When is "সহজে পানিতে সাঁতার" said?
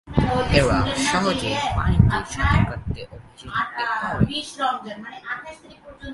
1.07-2.63